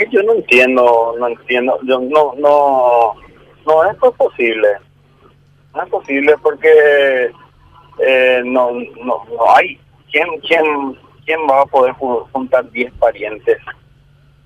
[0.00, 3.14] que yo no entiendo, no entiendo, yo no, no,
[3.66, 4.68] no es posible,
[5.74, 7.30] no es posible porque
[7.98, 9.78] eh, no, no, no hay,
[10.10, 13.58] ¿quién, quién, quién va a poder juntar 10 parientes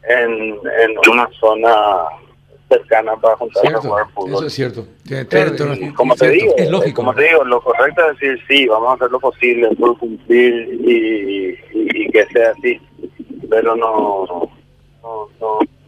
[0.08, 2.04] en, en una zona
[2.68, 4.32] cercana para juntarse a jugar fútbol.
[4.32, 4.86] Eso es cierto.
[5.94, 6.96] como te digo, es lógico.
[6.96, 10.80] como te digo, lo correcto es decir sí, vamos a hacer lo posible por cumplir
[10.84, 12.80] y, y, que sea así,
[13.48, 14.43] pero no, no,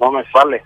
[0.06, 0.62] no, me sale.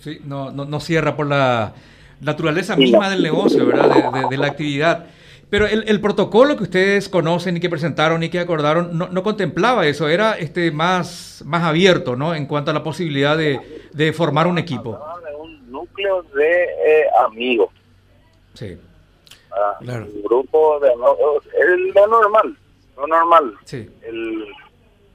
[0.00, 1.72] Sí, no, no, no cierra por la
[2.20, 4.12] naturaleza misma del negocio, ¿verdad?
[4.12, 5.06] De, de, la actividad.
[5.50, 9.22] Pero el, el, protocolo que ustedes conocen y que presentaron y que acordaron no, no,
[9.22, 12.34] contemplaba eso, era este más, más abierto, ¿no?
[12.34, 13.60] En cuanto a la posibilidad de,
[13.92, 14.98] de formar un equipo.
[15.24, 17.70] De un núcleo de eh, amigos.
[18.54, 18.76] Sí.
[19.52, 22.56] Ah, un grupo de lo normal,
[22.96, 23.54] lo normal.
[23.64, 23.88] Sí.
[24.02, 24.48] El,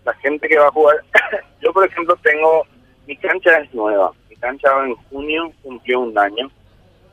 [0.05, 0.97] la gente que va a jugar.
[1.61, 2.65] Yo, por ejemplo, tengo
[3.09, 4.11] mi cancha es nueva.
[4.29, 6.51] Mi cancha en junio cumplió un año,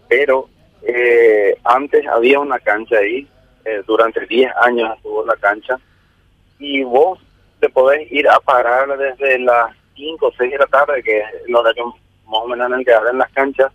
[0.09, 0.47] pero
[0.83, 3.27] eh, antes había una cancha ahí,
[3.65, 5.81] eh, durante 10 años estuvo la cancha,
[6.59, 7.19] y vos
[7.61, 11.27] te podés ir a parar desde las 5 o 6 de la tarde, que es
[11.49, 11.87] el horario
[12.27, 13.73] más o menos en el que las canchas,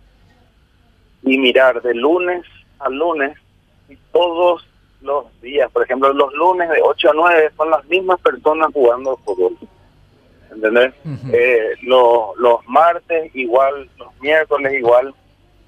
[1.24, 2.46] y mirar de lunes
[2.78, 3.36] a lunes,
[3.88, 4.64] y todos
[5.00, 9.16] los días, por ejemplo, los lunes de 8 a 9 son las mismas personas jugando
[9.24, 9.58] fútbol.
[10.54, 10.92] ¿Entendés?
[11.32, 15.14] eh, los, los martes igual, los miércoles igual,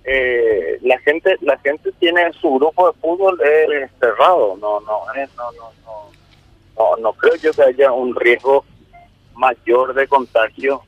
[0.05, 4.57] eh, la gente la gente tiene su grupo de fútbol eh, cerrado.
[4.61, 6.11] No no, eh, no no no
[6.77, 8.65] no no creo yo que haya un riesgo
[9.35, 10.83] mayor de contagio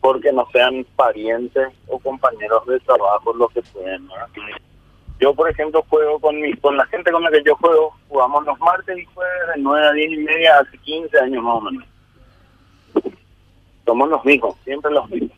[0.00, 4.08] porque no sean parientes o compañeros de trabajo los que pueden
[5.20, 8.44] yo por ejemplo juego con mi con la gente con la que yo juego jugamos
[8.46, 11.60] los martes y jueves de 9 a 10 y media hace 15 años más o
[11.60, 11.86] menos
[13.90, 15.36] somos los mismos siempre los mismos